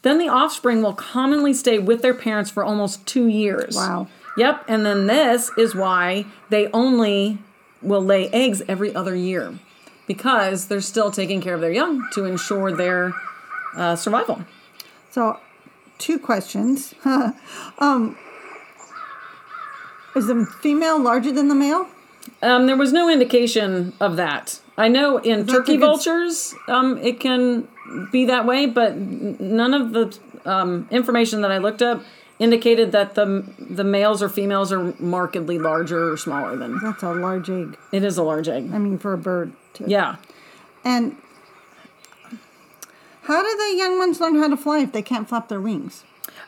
Then 0.00 0.18
the 0.18 0.28
offspring 0.28 0.82
will 0.82 0.94
commonly 0.94 1.52
stay 1.52 1.78
with 1.78 2.02
their 2.02 2.14
parents 2.14 2.50
for 2.50 2.64
almost 2.64 3.06
two 3.06 3.28
years. 3.28 3.76
Wow. 3.76 4.08
Yep, 4.36 4.64
and 4.66 4.84
then 4.84 5.06
this 5.06 5.50
is 5.58 5.74
why 5.74 6.24
they 6.48 6.68
only 6.68 7.38
will 7.82 8.00
lay 8.00 8.28
eggs 8.30 8.62
every 8.66 8.94
other 8.94 9.14
year 9.14 9.58
because 10.06 10.66
they're 10.66 10.80
still 10.80 11.10
taking 11.10 11.40
care 11.40 11.54
of 11.54 11.60
their 11.60 11.72
young 11.72 12.08
to 12.12 12.24
ensure 12.24 12.72
their 12.72 13.12
uh, 13.76 13.96
survival. 13.96 14.44
So, 15.10 15.38
two 15.98 16.18
questions. 16.18 16.94
um, 17.04 18.16
Is 20.16 20.26
the 20.26 20.46
female 20.60 21.00
larger 21.00 21.32
than 21.32 21.48
the 21.48 21.54
male? 21.54 21.88
Um, 22.40 22.66
there 22.66 22.76
was 22.76 22.92
no 22.92 23.08
indication 23.08 23.92
of 24.00 24.16
that. 24.16 24.60
I 24.76 24.88
know 24.88 25.18
in 25.18 25.46
turkey 25.46 25.76
vultures, 25.76 26.54
um, 26.68 26.98
it 26.98 27.20
can 27.20 27.68
be 28.10 28.24
that 28.26 28.46
way, 28.46 28.66
but 28.66 28.96
none 28.96 29.74
of 29.74 29.92
the 29.92 30.18
um, 30.44 30.88
information 30.90 31.42
that 31.42 31.52
I 31.52 31.58
looked 31.58 31.82
up 31.82 32.02
indicated 32.38 32.90
that 32.92 33.14
the 33.14 33.44
the 33.58 33.84
males 33.84 34.22
or 34.22 34.28
females 34.28 34.72
are 34.72 34.94
markedly 34.98 35.58
larger 35.58 36.12
or 36.12 36.16
smaller 36.16 36.56
than. 36.56 36.78
That's 36.82 37.02
a 37.02 37.12
large 37.12 37.50
egg. 37.50 37.76
It 37.92 38.02
is 38.02 38.18
a 38.18 38.22
large 38.22 38.48
egg. 38.48 38.70
I 38.72 38.78
mean, 38.78 38.98
for 38.98 39.12
a 39.12 39.18
bird. 39.18 39.52
To, 39.74 39.84
Yeah. 39.86 40.16
And 40.84 41.16
how 43.22 43.40
do 43.42 43.56
the 43.56 43.76
young 43.76 43.98
ones 43.98 44.20
learn 44.20 44.36
how 44.36 44.48
to 44.48 44.56
fly 44.56 44.80
if 44.80 44.92
they 44.92 45.02
can't 45.02 45.28
flap 45.28 45.48
their 45.48 45.60
wings? 45.60 46.04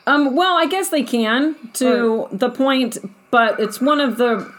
Um, 0.06 0.34
well, 0.34 0.56
I 0.56 0.66
guess 0.66 0.88
they 0.90 1.02
can 1.02 1.56
to 1.74 2.28
the 2.32 2.50
point, 2.50 2.98
but 3.30 3.58
it's 3.60 3.80
one 3.80 4.00
of 4.00 4.16
the. 4.16 4.50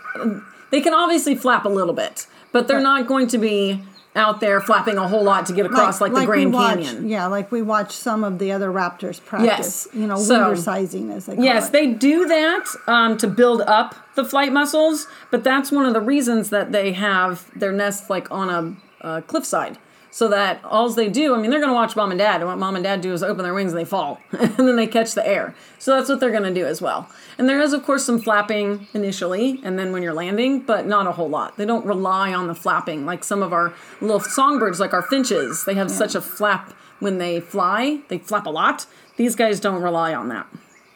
They 0.72 0.82
can 0.82 0.94
obviously 0.94 1.36
flap 1.36 1.66
a 1.66 1.70
little 1.70 1.94
bit, 1.94 2.26
but 2.52 2.68
they're 2.68 2.80
not 2.82 3.08
going 3.08 3.28
to 3.28 3.38
be 3.38 3.84
out 4.16 4.40
there 4.40 4.62
flapping 4.62 4.98
a 4.98 5.08
whole 5.08 5.24
lot 5.24 5.46
to 5.48 5.54
get 5.54 5.66
across 5.66 6.00
like, 6.00 6.14
the 6.14 6.22
we 6.22 6.26
Grand 6.26 6.54
watch, 6.54 6.76
Canyon. 6.84 7.10
Yeah, 7.10 7.28
like 7.28 7.52
we 7.52 7.62
watch 7.62 7.92
some 7.92 8.24
of 8.24 8.40
the 8.40 8.52
other 8.52 8.70
raptors 8.72 9.24
practice. 9.24 9.88
Yes. 9.94 9.94
You 9.94 10.08
know, 10.08 10.16
So- 10.18 10.48
winter 10.48 10.62
sizing 10.62 11.12
as 11.12 11.26
they 11.26 11.36
Yes, 11.38 11.68
it. 11.68 11.72
they 11.74 11.88
do 11.88 12.26
that 12.28 12.66
um, 12.88 13.18
to 13.18 13.28
build 13.28 13.62
up 13.62 13.96
the 14.16 14.24
flight 14.24 14.54
muscles, 14.54 15.08
but 15.32 15.44
that's 15.44 15.72
one 15.72 15.86
of 15.86 15.94
the 15.94 16.00
reasons 16.02 16.50
that 16.50 16.72
they 16.72 16.94
have 16.94 17.50
their 17.60 17.74
nest 17.74 18.10
like 18.10 18.32
on 18.32 18.78
a, 19.02 19.08
a 19.08 19.22
cliffside. 19.24 19.78
So 20.16 20.30
that 20.30 20.64
all 20.64 20.90
they 20.90 21.10
do, 21.10 21.36
I 21.36 21.42
mean, 21.42 21.52
they're 21.52 21.60
going 21.60 21.72
to 21.72 21.76
watch 21.76 21.98
mom 21.98 22.10
and 22.10 22.18
dad, 22.18 22.40
and 22.40 22.48
what 22.48 22.58
mom 22.58 22.76
and 22.76 22.84
dad 22.86 23.02
do 23.02 23.12
is 23.12 23.22
open 23.22 23.44
their 23.44 23.54
wings 23.54 23.74
and 23.74 23.82
they 23.82 23.84
fall, 23.84 24.22
and 24.32 24.56
then 24.56 24.78
they 24.78 24.88
catch 24.88 25.12
the 25.12 25.28
air. 25.28 25.54
So 25.78 25.94
that's 25.94 26.08
what 26.08 26.22
they're 26.22 26.32
going 26.32 26.44
to 26.44 26.54
do 26.54 26.66
as 26.66 26.82
well. 26.82 27.10
And 27.38 27.50
there 27.50 27.60
is, 27.60 27.74
of 27.74 27.84
course, 27.84 28.06
some 28.06 28.22
flapping 28.22 28.88
initially, 28.94 29.60
and 29.62 29.78
then 29.78 29.92
when 29.92 30.04
you're 30.04 30.14
landing, 30.14 30.62
but 30.62 30.88
not 30.88 31.06
a 31.06 31.12
whole 31.12 31.28
lot. 31.28 31.58
They 31.58 31.66
don't 31.66 31.86
rely 31.86 32.34
on 32.34 32.48
the 32.48 32.56
flapping 32.56 33.06
like 33.06 33.26
some 33.26 33.44
of 33.44 33.52
our 33.52 33.74
little 34.00 34.22
songbirds, 34.22 34.80
like 34.80 34.94
our 34.94 35.02
finches. 35.02 35.66
They 35.66 35.74
have 35.74 35.92
such 35.92 36.16
a 36.16 36.22
flap 36.22 36.72
when 37.00 37.18
they 37.18 37.42
fly, 37.42 38.00
they 38.08 38.20
flap 38.20 38.46
a 38.46 38.50
lot. 38.50 38.86
These 39.18 39.36
guys 39.36 39.60
don't 39.60 39.82
rely 39.82 40.14
on 40.14 40.30
that. 40.30 40.48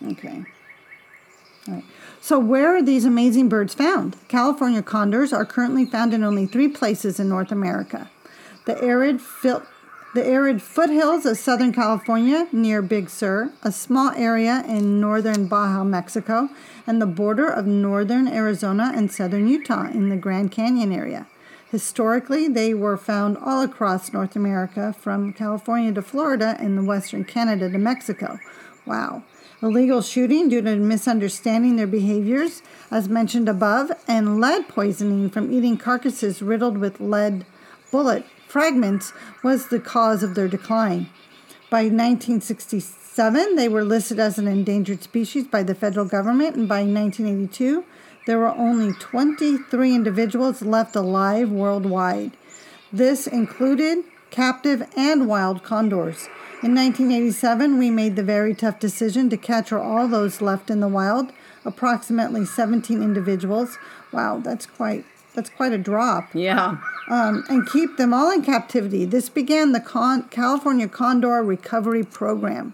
Okay. 0.02 0.46
All 1.68 1.74
right. 1.74 1.84
So, 2.22 2.40
where 2.40 2.74
are 2.74 2.82
these 2.82 3.04
amazing 3.04 3.50
birds 3.50 3.74
found? 3.74 4.16
California 4.30 4.82
condors 4.82 5.34
are 5.34 5.46
currently 5.46 5.86
found 5.86 6.14
in 6.14 6.24
only 6.24 6.46
three 6.46 6.70
places 6.70 7.20
in 7.20 7.28
North 7.28 7.52
America 7.52 8.10
the 8.66 8.82
arid, 8.84 9.22
fil- 9.22 9.64
the 10.16 10.26
arid 10.26 10.62
foothills 10.62 11.26
of 11.26 11.38
Southern 11.38 11.72
California 11.72 12.48
near 12.52 12.82
Big 12.82 13.10
Sur, 13.10 13.52
a 13.62 13.72
small 13.72 14.12
area 14.16 14.64
in 14.68 15.00
northern 15.00 15.48
Baja, 15.48 15.84
Mexico, 15.84 16.50
and 16.88 17.02
the 17.02 17.06
border 17.06 17.48
of 17.48 17.68
northern 17.68 18.28
Arizona 18.28 18.92
and 18.96 19.12
southern 19.12 19.48
Utah 19.48 19.88
in 19.90 20.10
the 20.10 20.16
Grand 20.16 20.52
Canyon 20.52 20.92
area. 20.92 21.28
Historically, 21.70 22.48
they 22.48 22.74
were 22.74 22.98
found 22.98 23.38
all 23.38 23.62
across 23.62 24.12
North 24.12 24.36
America, 24.36 24.92
from 25.00 25.32
California 25.32 25.94
to 25.94 26.02
Florida 26.02 26.58
and 26.60 26.76
the 26.76 26.84
western 26.84 27.24
Canada 27.24 27.70
to 27.70 27.78
Mexico. 27.78 28.40
Wow. 28.88 29.22
Illegal 29.62 30.02
shooting 30.02 30.50
due 30.50 30.64
to 30.64 30.76
misunderstanding 30.78 31.76
their 31.76 31.86
behaviors, 31.86 32.64
as 32.90 33.08
mentioned 33.08 33.48
above, 33.48 33.92
and 34.08 34.42
lead 34.42 34.68
poisoning 34.68 35.30
from 35.30 35.54
eating 35.54 35.78
carcasses 35.78 36.42
riddled 36.42 36.80
with 36.80 37.00
lead 37.00 37.46
bullet 37.92 38.26
fragments 38.50 39.14
was 39.44 39.68
the 39.68 39.80
cause 39.80 40.24
of 40.24 40.34
their 40.36 40.48
decline. 40.48 41.08
By 41.70 41.84
1967, 41.84 43.56
they 43.56 43.70
were 43.70 43.84
listed 43.84 44.20
as 44.20 44.40
an 44.40 44.48
endangered 44.48 45.04
species 45.04 45.46
by 45.46 45.62
the 45.62 45.76
federal 45.76 46.08
government, 46.08 46.56
and 46.56 46.68
by 46.68 46.82
1982, 46.82 47.86
there 48.26 48.40
were 48.40 48.56
only 48.56 48.94
23 48.94 49.94
individuals 49.94 50.64
left 50.64 50.96
alive 50.96 51.52
worldwide. 51.52 52.32
This 52.92 53.28
included 53.28 54.04
captive 54.32 54.88
and 54.98 55.28
wild 55.28 55.64
condors. 55.64 56.28
In 56.64 56.76
1987, 56.76 57.78
we 57.78 57.90
made 57.92 58.16
the 58.16 58.24
very 58.24 58.56
tough 58.56 58.80
decision 58.80 59.30
to 59.30 59.38
capture 59.38 59.80
all 59.80 60.08
those 60.08 60.42
left 60.42 60.70
in 60.70 60.80
the 60.80 60.88
wild, 60.88 61.32
approximately 61.64 62.46
17 62.46 63.02
individuals. 63.02 63.78
Wow, 64.12 64.42
that's 64.44 64.66
quite 64.66 65.06
that's 65.34 65.50
quite 65.50 65.72
a 65.74 65.78
drop 65.78 66.30
Yeah. 66.34 66.78
um, 67.10 67.44
and 67.50 67.68
keep 67.70 67.98
them 67.98 68.14
all 68.14 68.32
in 68.32 68.42
captivity. 68.42 69.06
This 69.06 69.30
began 69.30 69.72
the 69.72 69.80
Con- 69.80 70.24
California 70.30 70.88
Condor 70.88 71.44
Recovery 71.44 72.04
Program. 72.04 72.74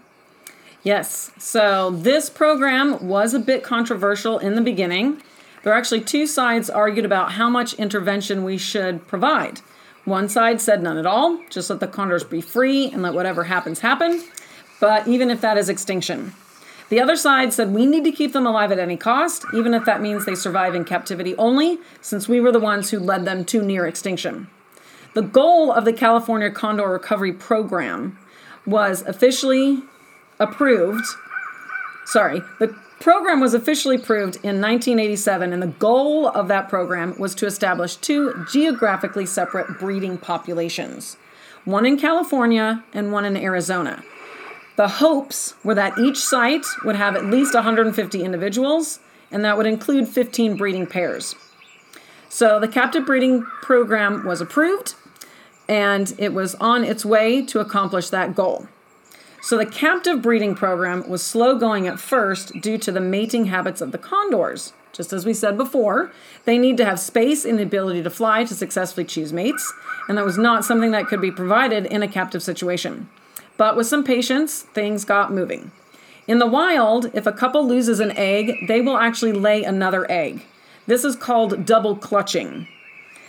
Yes. 0.82 1.32
So 1.38 1.90
this 1.90 2.30
program 2.30 3.06
was 3.08 3.34
a 3.34 3.38
bit 3.40 3.62
controversial 3.64 4.38
in 4.38 4.54
the 4.54 4.60
beginning. 4.60 5.20
There 5.62 5.72
are 5.72 5.76
actually 5.76 6.02
two 6.02 6.26
sides 6.26 6.70
argued 6.70 7.04
about 7.04 7.32
how 7.32 7.48
much 7.48 7.74
intervention 7.74 8.44
we 8.44 8.56
should 8.56 9.06
provide. 9.08 9.60
One 10.04 10.28
side 10.28 10.60
said 10.60 10.84
none 10.84 10.96
at 10.96 11.06
all, 11.06 11.40
just 11.50 11.68
let 11.68 11.80
the 11.80 11.88
condors 11.88 12.22
be 12.22 12.40
free 12.40 12.88
and 12.92 13.02
let 13.02 13.14
whatever 13.14 13.44
happens 13.44 13.80
happen. 13.80 14.22
But 14.78 15.08
even 15.08 15.30
if 15.30 15.40
that 15.40 15.58
is 15.58 15.68
extinction. 15.68 16.34
The 16.88 17.00
other 17.00 17.16
side 17.16 17.52
said 17.52 17.72
we 17.72 17.84
need 17.84 18.04
to 18.04 18.12
keep 18.12 18.32
them 18.32 18.46
alive 18.46 18.70
at 18.70 18.78
any 18.78 18.96
cost, 18.96 19.44
even 19.54 19.74
if 19.74 19.84
that 19.84 20.00
means 20.00 20.24
they 20.24 20.36
survive 20.36 20.74
in 20.74 20.84
captivity 20.84 21.34
only, 21.36 21.78
since 22.00 22.28
we 22.28 22.40
were 22.40 22.52
the 22.52 22.60
ones 22.60 22.90
who 22.90 23.00
led 23.00 23.24
them 23.24 23.44
to 23.46 23.62
near 23.62 23.86
extinction. 23.86 24.48
The 25.14 25.22
goal 25.22 25.72
of 25.72 25.84
the 25.84 25.92
California 25.92 26.50
Condor 26.50 26.88
Recovery 26.88 27.32
Program 27.32 28.18
was 28.66 29.02
officially 29.02 29.82
approved. 30.38 31.04
Sorry, 32.04 32.40
the 32.60 32.76
program 33.00 33.40
was 33.40 33.54
officially 33.54 33.96
approved 33.96 34.36
in 34.36 34.60
1987, 34.60 35.52
and 35.52 35.62
the 35.62 35.66
goal 35.66 36.28
of 36.28 36.48
that 36.48 36.68
program 36.68 37.18
was 37.18 37.34
to 37.36 37.46
establish 37.46 37.96
two 37.96 38.46
geographically 38.50 39.26
separate 39.26 39.78
breeding 39.78 40.18
populations 40.18 41.16
one 41.64 41.84
in 41.84 41.98
California 41.98 42.84
and 42.92 43.10
one 43.10 43.24
in 43.24 43.36
Arizona. 43.36 44.04
The 44.76 44.88
hopes 44.88 45.54
were 45.64 45.74
that 45.74 45.98
each 45.98 46.18
site 46.18 46.66
would 46.84 46.96
have 46.96 47.16
at 47.16 47.24
least 47.24 47.54
150 47.54 48.22
individuals, 48.22 49.00
and 49.30 49.44
that 49.44 49.56
would 49.56 49.66
include 49.66 50.06
15 50.06 50.56
breeding 50.56 50.86
pairs. 50.86 51.34
So 52.28 52.60
the 52.60 52.68
captive 52.68 53.06
breeding 53.06 53.42
program 53.62 54.26
was 54.26 54.42
approved, 54.42 54.94
and 55.66 56.14
it 56.18 56.34
was 56.34 56.54
on 56.56 56.84
its 56.84 57.04
way 57.04 57.44
to 57.46 57.60
accomplish 57.60 58.10
that 58.10 58.34
goal. 58.34 58.68
So 59.40 59.56
the 59.56 59.64
captive 59.64 60.20
breeding 60.20 60.54
program 60.54 61.08
was 61.08 61.22
slow 61.22 61.56
going 61.56 61.86
at 61.86 62.00
first 62.00 62.60
due 62.60 62.76
to 62.78 62.92
the 62.92 63.00
mating 63.00 63.46
habits 63.46 63.80
of 63.80 63.92
the 63.92 63.98
condors. 63.98 64.74
Just 64.92 65.12
as 65.12 65.24
we 65.24 65.32
said 65.32 65.56
before, 65.56 66.10
they 66.44 66.58
need 66.58 66.76
to 66.78 66.84
have 66.84 66.98
space 66.98 67.44
and 67.44 67.58
the 67.58 67.62
ability 67.62 68.02
to 68.02 68.10
fly 68.10 68.44
to 68.44 68.54
successfully 68.54 69.04
choose 69.04 69.32
mates, 69.32 69.72
and 70.08 70.18
that 70.18 70.24
was 70.24 70.36
not 70.36 70.64
something 70.64 70.90
that 70.90 71.06
could 71.06 71.20
be 71.20 71.30
provided 71.30 71.86
in 71.86 72.02
a 72.02 72.08
captive 72.08 72.42
situation. 72.42 73.08
But 73.56 73.76
with 73.76 73.86
some 73.86 74.04
patience, 74.04 74.62
things 74.62 75.04
got 75.04 75.32
moving. 75.32 75.70
In 76.26 76.38
the 76.38 76.46
wild, 76.46 77.10
if 77.14 77.26
a 77.26 77.32
couple 77.32 77.66
loses 77.66 78.00
an 78.00 78.12
egg, 78.16 78.66
they 78.66 78.80
will 78.80 78.96
actually 78.96 79.32
lay 79.32 79.62
another 79.62 80.10
egg. 80.10 80.44
This 80.86 81.04
is 81.04 81.16
called 81.16 81.64
double 81.64 81.96
clutching. 81.96 82.68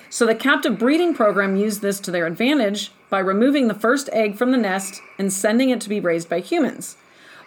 So 0.10 0.26
the 0.26 0.36
captive 0.36 0.80
breeding 0.80 1.14
program 1.14 1.56
used 1.56 1.82
this 1.82 2.00
to 2.02 2.12
their 2.12 2.26
advantage 2.26 2.92
by 3.10 3.20
removing 3.20 3.68
the 3.68 3.74
first 3.74 4.10
egg 4.14 4.36
from 4.36 4.52
the 4.52 4.58
nest 4.58 5.02
and 5.18 5.32
sending 5.32 5.70
it 5.70 5.82
to 5.82 5.90
be 5.90 6.00
raised 6.00 6.30
by 6.30 6.40
humans, 6.40 6.98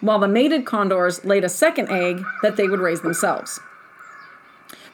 while 0.00 0.18
the 0.18 0.28
mated 0.28 0.64
condors 0.64 1.24
laid 1.24 1.44
a 1.44 1.48
second 1.48 1.90
egg 1.90 2.22
that 2.42 2.56
they 2.56 2.68
would 2.68 2.80
raise 2.80 3.00
themselves. 3.02 3.60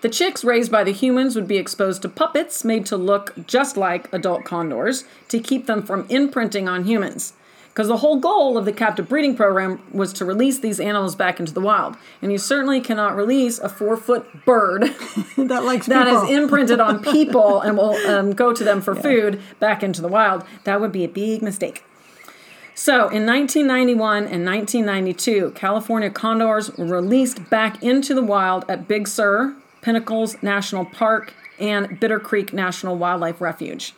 The 0.00 0.08
chicks 0.08 0.44
raised 0.44 0.70
by 0.70 0.84
the 0.84 0.92
humans 0.92 1.34
would 1.34 1.48
be 1.48 1.56
exposed 1.56 2.02
to 2.02 2.08
puppets 2.08 2.64
made 2.64 2.86
to 2.86 2.96
look 2.96 3.32
just 3.46 3.76
like 3.76 4.12
adult 4.12 4.44
condors 4.44 5.04
to 5.28 5.40
keep 5.40 5.66
them 5.66 5.82
from 5.82 6.06
imprinting 6.08 6.68
on 6.68 6.84
humans. 6.84 7.32
Because 7.76 7.88
the 7.88 7.98
whole 7.98 8.16
goal 8.16 8.56
of 8.56 8.64
the 8.64 8.72
captive 8.72 9.06
breeding 9.06 9.36
program 9.36 9.82
was 9.92 10.10
to 10.14 10.24
release 10.24 10.60
these 10.60 10.80
animals 10.80 11.14
back 11.14 11.38
into 11.38 11.52
the 11.52 11.60
wild. 11.60 11.94
And 12.22 12.32
you 12.32 12.38
certainly 12.38 12.80
cannot 12.80 13.14
release 13.14 13.58
a 13.58 13.68
four 13.68 13.98
foot 13.98 14.46
bird 14.46 14.84
that 15.36 15.62
likes 15.62 15.84
that 15.84 16.08
is 16.08 16.30
imprinted 16.30 16.80
on 16.80 17.02
people 17.02 17.60
and 17.60 17.76
will 17.76 17.94
um, 18.08 18.32
go 18.32 18.54
to 18.54 18.64
them 18.64 18.80
for 18.80 18.94
food 18.94 19.42
back 19.60 19.82
into 19.82 20.00
the 20.00 20.08
wild. 20.08 20.42
That 20.64 20.80
would 20.80 20.90
be 20.90 21.04
a 21.04 21.08
big 21.08 21.42
mistake. 21.42 21.84
So 22.74 23.10
in 23.10 23.26
1991 23.26 24.24
and 24.24 24.46
1992, 24.46 25.50
California 25.54 26.08
condors 26.08 26.74
were 26.78 26.86
released 26.86 27.50
back 27.50 27.82
into 27.82 28.14
the 28.14 28.22
wild 28.22 28.64
at 28.70 28.88
Big 28.88 29.06
Sur, 29.06 29.54
Pinnacles 29.82 30.42
National 30.42 30.86
Park, 30.86 31.34
and 31.60 32.00
Bitter 32.00 32.20
Creek 32.20 32.54
National 32.54 32.96
Wildlife 32.96 33.42
Refuge. 33.42 33.92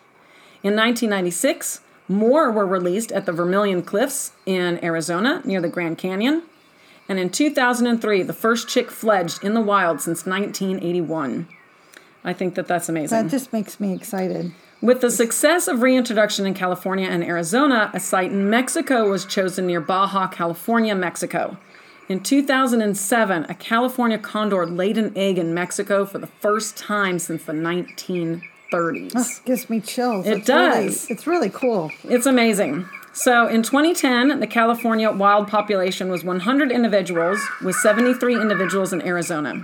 In 0.65 0.75
1996, 0.75 1.83
more 2.09 2.51
were 2.51 2.67
released 2.67 3.13
at 3.13 3.27
the 3.27 3.33
Vermilion 3.33 3.83
Cliffs 3.83 4.33
in 4.47 4.83
Arizona 4.83 5.43
near 5.45 5.61
the 5.61 5.69
Grand 5.69 5.99
Canyon. 5.99 6.43
And 7.09 7.19
in 7.19 7.31
2003, 7.31 8.23
the 8.23 8.33
first 8.33 8.69
chick 8.69 8.91
fledged 8.91 9.43
in 9.45 9.55
the 9.55 9.61
wild 9.61 10.01
since 10.01 10.27
1981. 10.27 11.49
I 12.25 12.33
think 12.33 12.55
that 12.57 12.67
that's 12.67 12.89
amazing. 12.89 13.23
that 13.23 13.31
just 13.31 13.53
makes 13.53 13.81
me 13.81 13.95
excited. 13.95 14.53
With 14.81 15.01
the 15.01 15.11
success 15.11 15.67
of 15.67 15.83
reintroduction 15.83 16.47
in 16.47 16.55
California 16.55 17.09
and 17.09 17.25
Arizona, 17.25 17.91
a 17.95 18.01
site 18.01 18.31
in 18.31 18.49
Mexico 18.49 19.09
was 19.11 19.25
chosen 19.25 19.67
near 19.67 19.81
Baja, 19.81 20.29
California, 20.29 20.95
Mexico. 20.95 21.57
In 22.09 22.23
2007, 22.23 23.47
a 23.49 23.55
California 23.55 24.19
condor 24.19 24.67
laid 24.67 24.97
an 24.97 25.13
egg 25.17 25.37
in 25.37 25.53
Mexico 25.53 26.07
for 26.07 26.19
the 26.19 26.27
first 26.27 26.77
time 26.77 27.19
since 27.19 27.45
the 27.45 27.53
1930s. 28.73 29.45
Gives 29.45 29.71
me 29.71 29.81
chills. 29.81 30.27
It 30.27 30.39
It's 30.39 30.49
really- 30.49 30.87
does. 30.87 31.11
it's 31.11 31.27
really 31.27 31.51
cool. 31.51 31.91
It's 32.05 32.27
amazing. 32.27 32.87
So 33.13 33.47
in 33.47 33.63
2010, 33.63 34.41
the 34.41 34.47
California 34.47 35.11
wild 35.11 35.49
population 35.49 36.11
was 36.11 36.23
100 36.25 36.71
individuals, 36.71 37.41
with 37.65 37.75
73 37.77 38.41
individuals 38.41 38.93
in 38.93 39.03
Arizona. 39.03 39.63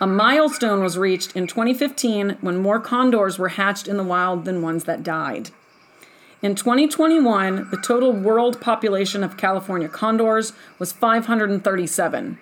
A 0.00 0.06
milestone 0.06 0.82
was 0.82 0.96
reached 0.96 1.36
in 1.36 1.46
2015 1.46 2.38
when 2.40 2.56
more 2.56 2.80
condors 2.80 3.38
were 3.38 3.50
hatched 3.50 3.86
in 3.86 3.96
the 3.96 4.02
wild 4.02 4.44
than 4.44 4.62
ones 4.62 4.84
that 4.84 5.02
died. 5.02 5.50
In 6.42 6.54
2021, 6.54 7.68
the 7.70 7.76
total 7.76 8.12
world 8.12 8.62
population 8.62 9.22
of 9.22 9.36
California 9.36 9.88
condors 9.88 10.54
was 10.78 10.90
537, 10.90 12.38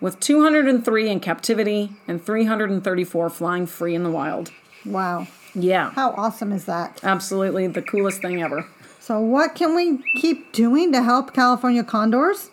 with 0.00 0.18
203 0.20 1.10
in 1.10 1.20
captivity 1.20 1.92
and 2.08 2.24
334 2.24 3.28
flying 3.28 3.66
free 3.66 3.94
in 3.94 4.04
the 4.04 4.10
wild. 4.10 4.50
Wow. 4.84 5.26
Yeah, 5.54 5.90
How 5.90 6.12
awesome 6.12 6.50
is 6.52 6.64
that? 6.64 7.00
absolutely 7.02 7.66
the 7.66 7.82
coolest 7.82 8.22
thing 8.22 8.42
ever. 8.42 8.66
So, 9.00 9.20
what 9.20 9.54
can 9.54 9.74
we 9.74 9.98
keep 10.16 10.52
doing 10.52 10.92
to 10.92 11.02
help 11.02 11.34
California 11.34 11.84
condors? 11.84 12.50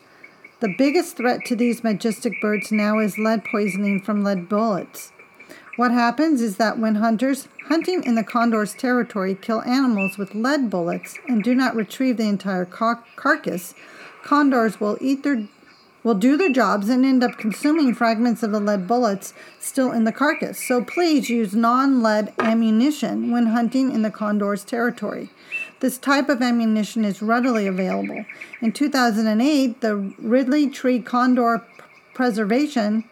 The 0.60 0.76
biggest 0.78 1.16
threat 1.16 1.46
to 1.46 1.56
these 1.56 1.84
majestic 1.84 2.34
birds 2.42 2.72
now 2.72 3.00
is 3.00 3.18
lead 3.18 3.46
poisoning 3.46 4.02
from 4.02 4.24
lead 4.24 4.50
bullets. 4.50 5.14
What 5.78 5.92
happens 5.92 6.42
is 6.42 6.58
that 6.58 6.78
when 6.78 6.96
hunters 6.96 7.48
hunting 7.68 8.04
in 8.04 8.16
the 8.16 8.24
condor's 8.24 8.74
territory 8.74 9.34
kill 9.36 9.62
animals 9.62 10.18
with 10.18 10.36
lead 10.36 10.70
bullets 10.70 11.18
and 11.30 11.42
do 11.42 11.56
not 11.56 11.76
retrieve 11.76 12.18
the 12.18 12.28
entire 12.28 12.66
car- 12.66 13.04
carcass, 13.16 13.74
condors 14.24 14.82
will 14.82 14.98
eat 15.00 15.24
their 15.24 15.48
will 16.04 16.16
do 16.16 16.38
their 16.38 16.52
jobs 16.52 16.90
and 16.90 17.06
end 17.06 17.24
up 17.24 17.38
consuming 17.38 17.94
fragments 17.94 18.44
of 18.44 18.52
the 18.52 18.60
lead 18.60 18.88
bullets 18.88 19.34
still 19.60 19.92
in 19.92 20.04
the 20.04 20.12
carcass. 20.12 20.66
So 20.66 20.84
please 20.84 21.30
use 21.30 21.54
non-lead 21.54 22.34
ammunition 22.40 23.32
when 23.32 23.48
hunting 23.48 23.92
in 23.92 24.02
the 24.02 24.12
condor's 24.12 24.64
territory. 24.64 25.30
This 25.80 25.98
type 25.98 26.30
of 26.30 26.42
ammunition 26.42 27.06
is 27.06 27.22
readily 27.22 27.68
available. 27.68 28.26
In 28.62 28.72
2008, 28.72 29.82
the 29.82 30.14
Ridley 30.18 30.70
Tree 30.70 31.00
Condor 31.00 31.66
Preservation 32.14 33.06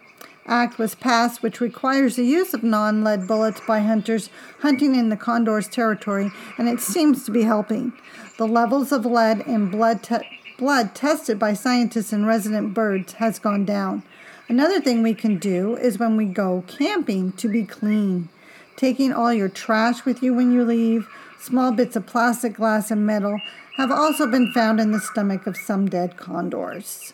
Act 0.48 0.78
was 0.78 0.96
passed, 0.96 1.44
which 1.44 1.60
requires 1.60 2.16
the 2.16 2.24
use 2.24 2.54
of 2.54 2.64
non 2.64 3.04
lead 3.04 3.28
bullets 3.28 3.60
by 3.68 3.82
hunters 3.82 4.30
hunting 4.62 4.96
in 4.96 5.10
the 5.10 5.18
condor's 5.18 5.68
territory, 5.68 6.32
and 6.58 6.70
it 6.70 6.80
seems 6.80 7.26
to 7.26 7.32
be 7.32 7.44
helping. 7.44 7.92
The 8.38 8.48
levels 8.48 8.94
of 8.94 9.06
lead 9.06 9.42
in 9.42 9.70
blood, 9.70 10.08
blood 10.58 10.96
tested 10.96 11.38
by 11.40 11.54
scientists 11.54 12.12
and 12.12 12.28
resident 12.28 12.74
birds 12.74 13.14
has 13.14 13.40
gone 13.40 13.66
down. 13.66 14.04
Another 14.50 14.80
thing 14.80 15.04
we 15.04 15.14
can 15.14 15.38
do 15.38 15.76
is 15.78 16.00
when 16.00 16.18
we 16.18 16.26
go 16.26 16.64
camping 16.68 17.32
to 17.34 17.48
be 17.48 17.64
clean. 17.64 18.30
Taking 18.76 19.12
all 19.12 19.34
your 19.34 19.50
trash 19.50 20.06
with 20.06 20.22
you 20.22 20.34
when 20.34 20.52
you 20.52 20.64
leave, 20.64 21.08
small 21.40 21.72
bits 21.72 21.96
of 21.96 22.06
plastic, 22.06 22.56
glass, 22.56 22.92
and 22.92 23.06
metal 23.06 23.40
have 23.76 23.92
also 23.92 24.26
been 24.26 24.52
found 24.54 24.80
in 24.80 24.92
the 24.92 25.00
stomach 25.00 25.48
of 25.48 25.58
some 25.58 25.88
dead 25.88 26.18
condors. 26.18 27.14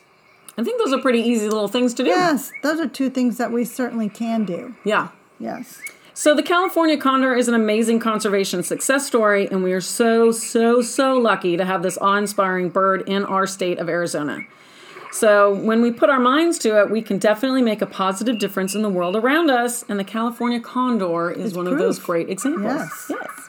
I 0.56 0.62
think 0.62 0.78
those 0.78 0.92
are 0.92 1.00
pretty 1.00 1.20
easy 1.20 1.48
little 1.48 1.68
things 1.68 1.94
to 1.94 2.04
do. 2.04 2.10
Yes, 2.10 2.52
those 2.62 2.78
are 2.78 2.86
two 2.86 3.10
things 3.10 3.38
that 3.38 3.50
we 3.50 3.64
certainly 3.64 4.08
can 4.08 4.44
do. 4.44 4.74
Yeah. 4.84 5.08
Yes. 5.40 5.80
So 6.16 6.32
the 6.32 6.44
California 6.44 6.96
condor 6.96 7.34
is 7.34 7.48
an 7.48 7.54
amazing 7.54 7.98
conservation 7.98 8.62
success 8.62 9.04
story, 9.04 9.48
and 9.50 9.64
we 9.64 9.72
are 9.72 9.80
so, 9.80 10.30
so, 10.30 10.80
so 10.80 11.18
lucky 11.18 11.56
to 11.56 11.64
have 11.64 11.82
this 11.82 11.98
awe-inspiring 11.98 12.68
bird 12.68 13.08
in 13.08 13.24
our 13.24 13.48
state 13.48 13.80
of 13.80 13.88
Arizona. 13.88 14.46
So 15.10 15.52
when 15.52 15.82
we 15.82 15.90
put 15.90 16.10
our 16.10 16.20
minds 16.20 16.58
to 16.60 16.80
it, 16.80 16.88
we 16.88 17.02
can 17.02 17.18
definitely 17.18 17.62
make 17.62 17.82
a 17.82 17.86
positive 17.86 18.38
difference 18.38 18.76
in 18.76 18.82
the 18.82 18.88
world 18.88 19.16
around 19.16 19.50
us, 19.50 19.84
and 19.88 19.98
the 19.98 20.04
California 20.04 20.60
condor 20.60 21.32
is 21.32 21.54
one 21.54 21.66
of 21.66 21.78
those 21.78 21.98
great 21.98 22.30
examples. 22.30 22.64
Yes. 22.64 23.06
Yes. 23.10 23.48